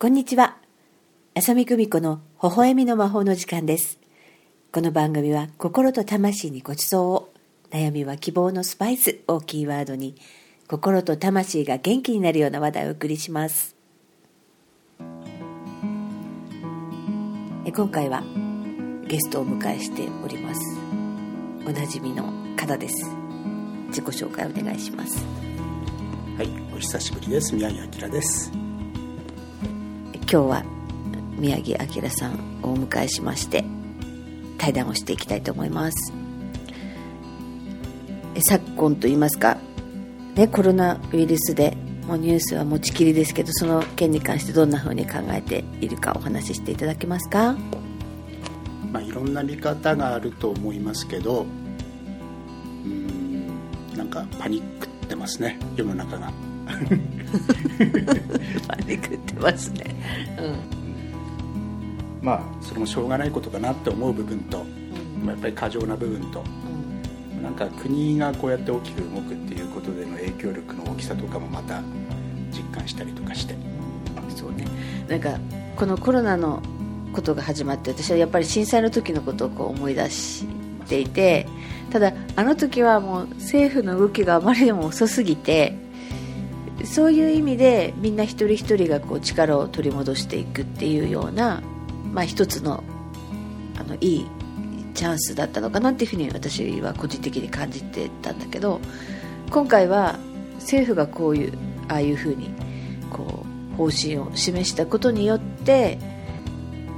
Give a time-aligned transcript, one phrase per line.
[0.00, 0.56] こんにちは。
[1.34, 3.98] 浅見久美子の微笑みの魔法の時間です。
[4.70, 7.30] この番組は心と魂にご馳走を、
[7.72, 10.14] 悩みは希望のスパイスをキーワードに、
[10.68, 13.74] 心と魂が元気になるような話題をお送りします。
[17.66, 18.22] え今回は
[19.08, 20.60] ゲストをお迎えしております。
[21.66, 23.10] おなじみの方です。
[23.88, 25.18] 自己紹介お願いします。
[26.36, 27.52] はい、お久しぶりです。
[27.56, 28.67] 宮城明です。
[30.30, 30.62] 今日は
[31.38, 33.64] 宮城明さんをお迎えしまして
[34.58, 36.12] 対談をしていきたいと思います
[38.34, 39.56] え昨今といいますか、
[40.34, 47.56] ね、コロナウイルスでもうニュースは持ちきりですけどその件に関してどんなふうに考えているかお話ししていただけますか？
[48.92, 53.48] まあ、いろんな見方があると思いますけど、うーん、
[53.96, 56.30] なんかパニックってますね、世の中が。
[58.68, 59.84] パニクってますね
[62.20, 64.64] まあ、それもしょうがないことかなって思う部分と、
[65.24, 66.42] まあやっぱり過剰な部分と、
[67.40, 71.80] なんか国がこうやって大きく動くっていうことでの影響力の大きさとかもまた
[72.50, 73.54] 実感したりとかして。
[74.34, 74.66] そうね。
[75.08, 75.38] なんか
[75.76, 76.62] このコロナの
[77.12, 80.44] ことが始まって私はやっぱり震災の時のことをこう思い出し
[80.86, 81.46] ていて
[81.90, 85.74] ただあの時はもう政府の動きがあまりにも遅すぎて
[86.88, 91.62] そういう意味でみんな一人一人がこう力を取り戻していくっていうような、
[92.12, 92.82] まあ、一つの
[93.78, 94.26] あのいい
[94.94, 98.80] チャンスだったのかなっていうふうに私は個人的に感じてたんだけど
[99.50, 100.18] 今回は
[100.54, 101.52] 政府がこういう
[101.88, 102.50] ああいうふうに
[103.10, 105.98] こう方針を示したことによって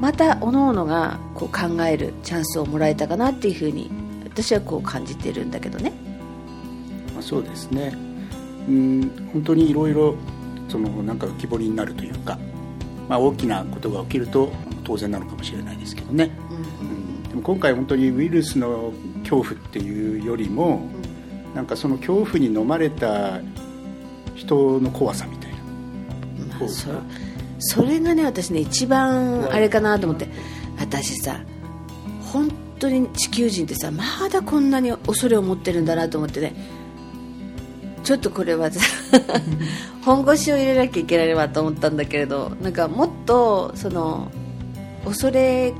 [0.00, 3.90] また各々がこう考えるチャンスをもらえたかなっていうふうに
[4.24, 5.92] 私はこう感じてるんだけどね。
[7.14, 8.07] まあ、そうですね
[8.68, 10.14] うん本当にいろいろ
[10.68, 12.38] そのなんか浮き彫りになるというか、
[13.08, 14.52] まあ、大きなことが起きると
[14.84, 16.30] 当然なのかもしれないですけどね、
[16.80, 20.88] うん、でも今回本当にウイルスの恐怖っていうよりも
[21.54, 23.40] なんかその恐怖に飲まれた
[24.34, 25.58] 人の怖さみたいな。
[26.58, 26.90] まあ、そ
[27.60, 30.28] それがね私ね一番あれかなと思って。
[30.78, 31.40] 私さ
[32.32, 36.54] 本当に地球人ってさまだこんなに恐れを持ってるんだなと思ってね
[38.08, 38.80] ちょっとこれはさ
[40.02, 44.32] 本腰を入れなきゃいけないわと思ったんだけれどなんかもっとその
[45.04, 45.74] 恐れ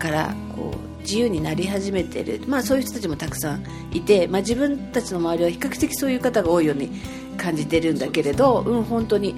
[0.00, 3.62] からこう自由になり始めてる、まあ、そういう人たちもたくさん
[3.92, 6.90] いて、まあ、自分たちの周りは比較的そういう方が多いように
[7.36, 9.36] 感じてるんだけれどう、ん、本当に。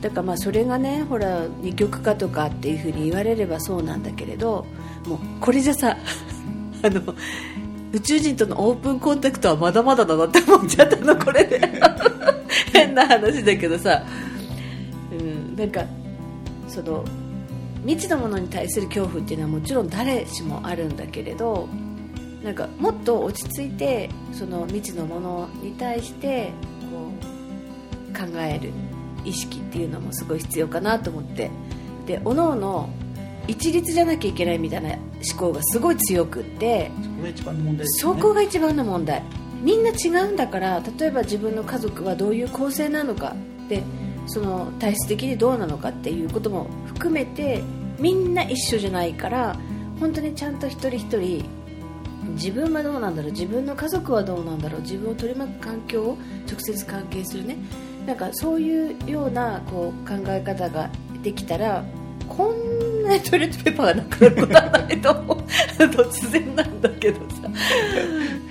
[0.00, 4.66] だからまあそれがねほら二極化とかっていうふうに言われればそうなんだけれど
[5.06, 5.96] もうこれじゃさ
[6.82, 7.14] あの
[7.94, 11.60] 宇宙人とのオープンコンタクトはまだまだだなって思っちゃったのこれで。
[12.72, 14.02] 変な話だけどさ、
[15.12, 15.84] うん、なんか
[16.66, 17.04] その
[17.86, 21.68] 未知のものに対する恐怖っていうのはもちろん誰しもあるんだけれど
[22.42, 26.50] なんかもっと落ち着いてその未知のものに対して
[26.90, 27.12] こ
[28.12, 28.70] う考える
[29.24, 31.50] 意識っていうのもすごい必要かなと思って。
[32.06, 32.90] でおのおの
[33.46, 35.00] 一律じゃなきゃいけないみたいな思
[35.38, 38.22] 考がすごい強くってそこが一番の問題ですそよね。
[38.22, 39.22] こが一番の問題。
[39.62, 43.34] みんな違うんだから例えば自分の家族はどういう構成なのか
[43.68, 43.82] で
[44.26, 47.62] その体質的にどうなのかっていうことも含めて
[47.98, 49.56] みんな一緒じゃないから
[50.00, 51.44] 本当にちゃんと一人一人
[52.34, 57.56] 自分はどうなんだろう自分の家族はどうなんだろう自分を取り巻く環境を直接関係するね。
[58.06, 60.90] なんかそういうようなこう考え方が
[61.22, 61.82] できたら
[62.28, 65.36] こんなにトイレットペーパーがなくなることはないと思う。
[65.78, 67.48] 突然なんだけどさ、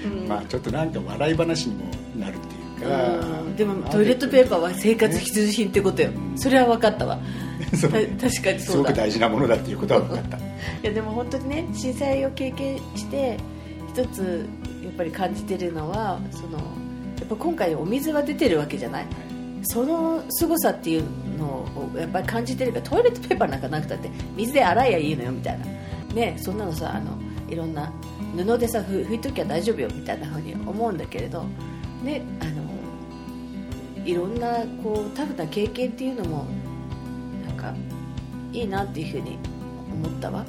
[0.06, 0.28] うん。
[0.28, 1.86] まあちょっとなんか笑い話にも
[2.18, 2.97] なるっていうか。
[3.46, 3.56] うん。
[3.56, 7.20] でもトイレットペーパーは生活必需品ってことよ、うんそれは分かったわ。
[7.72, 8.90] 確かにすそうだ。
[8.90, 10.38] ごく大事なものだっていうことは分かった。
[10.38, 10.41] い
[10.84, 13.38] やでも本当にね震災を経験して
[13.94, 14.46] 一つ
[14.84, 19.05] やっぱり感じてるのはそのやっぱ今回お水は出てるわけじゃない
[19.64, 21.46] その凄さっていうの
[21.94, 25.66] をやっぱり感じてるからトイレットペーパーなんかなくたって水で洗えばいいのよみたいな。
[26.14, 27.18] ねそんなのさあの
[27.50, 27.92] いろんな
[28.36, 31.44] 布でさふ拭いときゃ大丈夫よみたいなふうに思うんだけれど
[32.04, 36.46] ねあのいろんなこうタフな経験っていうのも
[37.48, 37.74] なんか
[38.52, 39.38] いいなっていうふうに
[39.92, 40.46] 思ったわ。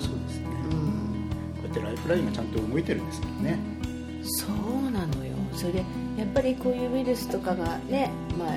[0.00, 0.46] そうですね。
[0.70, 1.28] うん。
[1.54, 3.58] こうやってライフラインがちゃんと動いてるんですからね。
[4.22, 4.81] そう
[5.54, 5.84] それで
[6.16, 8.56] やっぱりこういうウイルスとかがね、まあ、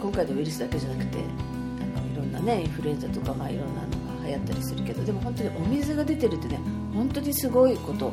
[0.00, 3.88] 今回のウイルスだけじゃなくてあのいろんなねインフルエンザとか、まあ、いろんなの
[4.20, 6.60] が流行ったりするけどでも本当にお水が出てるってね
[6.94, 8.12] 本当にすごいこと。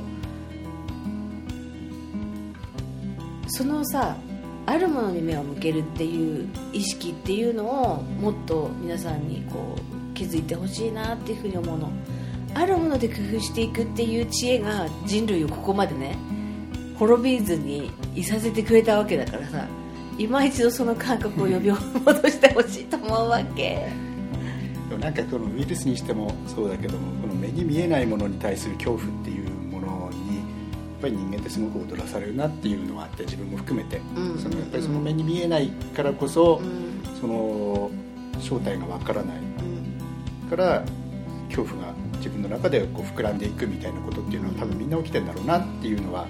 [3.48, 4.18] そのさ
[4.66, 11.92] あるものに目を向けるっていう意識っていうのをもっと皆さんにこう気づいてほしいなっていうふうに思うの。
[12.56, 16.18] あるもので工夫していくっていう知恵が人類をここまでね
[17.08, 19.68] 滅びずにいさせてくれたわけだからさ
[20.18, 23.90] 今一度その感覚を呼び戻してほしいと思うわけ。
[25.00, 34.38] なんかこのウイルスにしてもそうだけどもこの目に見えないものに対する恐怖っていうものにやっぱり人間ってすごく踊らされるなっていうのがあって自分も含めて、うん。
[34.38, 37.20] そのやっぱりその目に見えないからこそ、うん。
[37.20, 37.90] その
[38.40, 39.40] 正体がわからないう
[40.46, 40.84] んから
[41.50, 41.94] 恐怖が
[42.24, 46.26] 自分の中でこう膨らんでいくみたいなことっていうのは多分みんな起きてるんだろうなっていうのは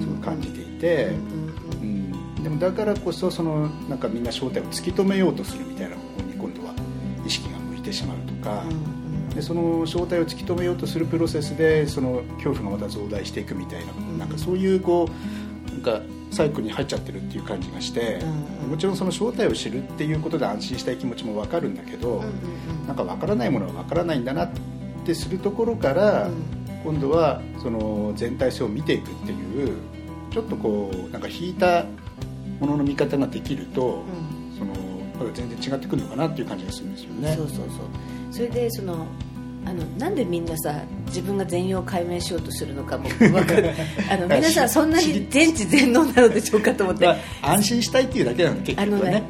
[0.00, 6.74] すごく感じていて、うんうん、でもだからこそそのなんかみんな正体を突き止めようとするみたいな方向に今度は
[7.26, 8.64] 意識が向いてしまうとか、
[9.34, 15.08] でその正体を突き止めようとするプロセスでその恐怖がまた増大していくみたいな,、なんかそういうこ
[15.68, 22.24] うなんかサイクルに入っちゃってるっていう感じがして、うんもちろんその正体を知るっていうことで安心したい気持ちも分かるんだけど、
[22.86, 24.50] なんか分からないものは分からないんだなっ
[25.04, 26.28] てするところから、
[26.84, 29.76] 今度はその全体性を見ていくっていう
[30.30, 31.84] ちょっとこうなんか引いた
[32.58, 34.04] ものの見方ができると、
[34.58, 34.74] その
[35.18, 37.34] まだ全然違ってくるのかなっていう感じがするんですよね。
[37.36, 37.66] そうそうそう。
[38.30, 39.06] それでその
[39.64, 43.70] あのなんでみんなさ自分が全容解明しようとするのかも分かる。
[44.10, 47.06] あの皆さんそんなに全知全能なのでしょうかと思って。
[47.06, 48.92] まあ安心したいっていうだけなの結局はね。
[48.94, 49.22] あのね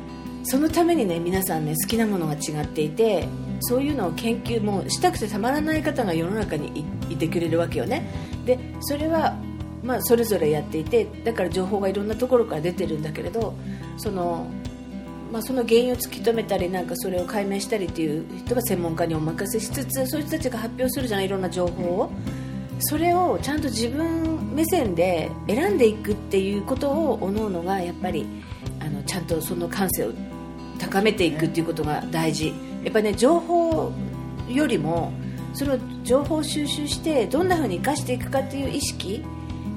[0.45, 3.29] そのためにね皆さんね好きなものが違っていて
[3.63, 8.07] そういうのを研究もしたくてたまらない方が世の中にいてくれるわけよね。
[8.45, 9.37] でそれは、
[9.83, 13.55] まあ、それぞれやっていてだから情報がいろんなところから出てるんだけれど
[13.97, 14.47] その,、
[15.33, 22.13] まあ、その原因を突き止めたりなんかそれを解明したりっていう人が専門家にお任せしつつそういう人たちが発表するじゃないいろんな情報を。
[22.85, 28.27] それをちゃんと自分目線で選んでいくっていうことを各々がやっぱり
[28.81, 30.13] あのちゃんとその感性を
[30.81, 32.53] 高めていくっていうことが大事。
[32.85, 33.93] やっぱりね情報
[34.49, 35.13] よりも
[35.55, 39.25] それを情報収集してどんな風に生かしていくかっていう意識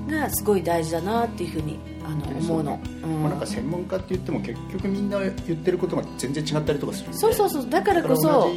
[0.07, 3.22] がすごい大事だなっていうふうにあの思うの、うん。
[3.22, 7.13] まあ、なんか専門家って言っても結局みんな言ってることが全然違ったりとかする。
[7.13, 7.69] そうそうそう。
[7.69, 8.52] だからこだそ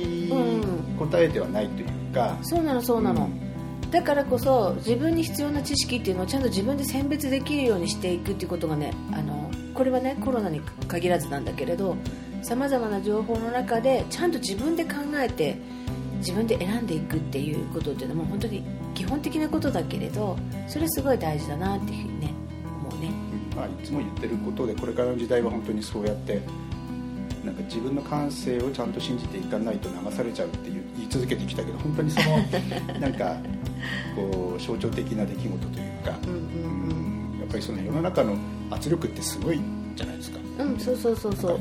[0.98, 3.28] 答えではないというか、そうなのそうなの、
[3.90, 11.96] だからこそ自分に必要な知識っていうのをちゃんと自分で選別できるようにしていくっていうことがねあのこれはねコロナに限らずなんだけれど
[12.42, 15.58] さまざまな情報の中でちゃんと自分で考えて
[16.18, 18.64] 自分で選んでいくっていうことっていうのはもう本当に
[18.94, 20.36] 基本的なことだけれど
[20.66, 22.34] それすごい大事だなっていうふうにね
[22.82, 23.10] 思うね。
[23.54, 26.40] まあ、いつも言ってることでこれからの時代は本当にそうやって
[27.44, 32.36] なんか自分の感性をちゃんと信じていかないと流されちゃうっていう言い続けてきたけど本当にその
[33.00, 33.36] なんか
[34.16, 37.08] こう象徴的な出来事というか、うんうん
[37.38, 38.36] やっぱりその世の中の
[38.70, 39.60] 圧力ってすごい
[39.96, 40.38] じゃないですか。
[40.58, 41.34] うんうんそうそうそう。
[41.34, 41.60] そう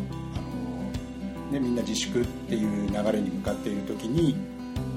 [1.51, 4.35] ね、みんな自粛っていう流れに向かっている時に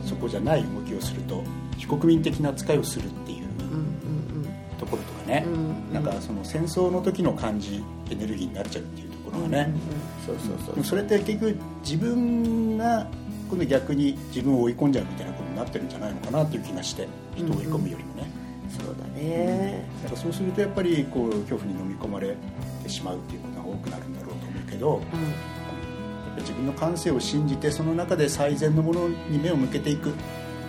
[0.04, 1.42] そこじゃない動きをすると
[1.76, 4.46] 非国民的な扱いをするっていううんうん
[4.78, 9.74] ところとかね、うんうんなんかその戦争の時の感じエネルギーになっちゃうっていうところがね、
[10.24, 10.84] そうそうそう。
[10.84, 13.08] それって結局自分が
[13.48, 18.30] 今度逆に自分を追い込んじゃうみたいなことになってるんじゃないのかなっていう気がして人を追い込むよりもね、
[18.70, 19.84] そうだね。
[20.04, 22.36] だからそうするとやっぱりこう恐怖に飲み込まれ
[22.84, 25.02] てしまうっていうことが多くなるんだろうと思うけど、うん
[26.38, 30.14] 自分の感性を信じてその中で最善のものに目を向けていく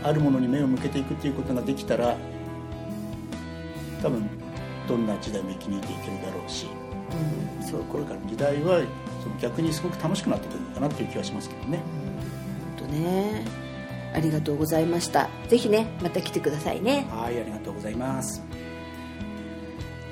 [0.04, 2.18] あるものに目を向けていくっていうことができたら
[4.02, 4.28] 多分
[4.88, 6.66] どんな時代も生き抜いていけるだろうし
[7.60, 7.66] うん。
[7.66, 8.82] そうこれからの時代は
[9.24, 11.80] その逆にすごく楽しくなってくるのかなっていう気はしますけどね。
[12.78, 13.46] 本当ね。
[14.14, 15.30] ありがとうございました。
[15.48, 17.08] ぜひねまた来てくださいね。
[17.12, 18.42] はいありがとうございます。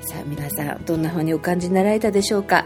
[0.02, 2.64] さあ皆さんどんな風にお感じになられたでしょうか？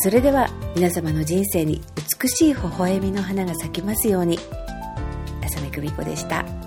[0.00, 1.80] それでは皆様の人生に
[2.22, 4.38] 美しい微笑みの花が咲きますように
[5.44, 6.57] 浅見久美子でした。